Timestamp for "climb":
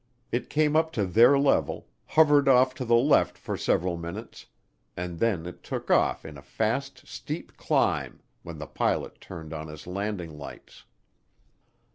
7.55-8.19